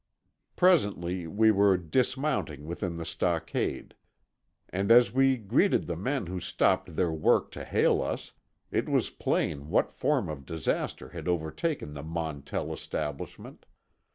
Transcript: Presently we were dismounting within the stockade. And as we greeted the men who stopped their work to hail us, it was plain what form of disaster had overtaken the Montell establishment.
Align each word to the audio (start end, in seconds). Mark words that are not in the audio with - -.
Presently 0.55 1.27
we 1.27 1.51
were 1.51 1.77
dismounting 1.77 2.65
within 2.65 2.97
the 2.97 3.05
stockade. 3.05 3.93
And 4.69 4.91
as 4.91 5.13
we 5.13 5.37
greeted 5.37 5.85
the 5.85 5.95
men 5.95 6.25
who 6.25 6.39
stopped 6.39 6.95
their 6.95 7.11
work 7.11 7.51
to 7.51 7.63
hail 7.63 8.01
us, 8.01 8.31
it 8.71 8.89
was 8.89 9.11
plain 9.11 9.69
what 9.69 9.91
form 9.93 10.27
of 10.27 10.43
disaster 10.47 11.09
had 11.09 11.27
overtaken 11.27 11.93
the 11.93 12.01
Montell 12.01 12.73
establishment. 12.73 13.67